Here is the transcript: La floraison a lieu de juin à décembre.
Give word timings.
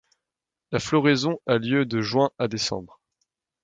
La 0.71 0.79
floraison 0.79 1.39
a 1.45 1.59
lieu 1.59 1.85
de 1.85 2.01
juin 2.01 2.31
à 2.39 2.47
décembre. 2.47 2.99